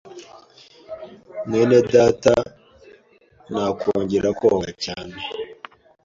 mwene 1.47 1.77
data 1.93 2.35
ntakongera 3.51 4.29
koga 4.39 4.71
cyane. 4.83 5.15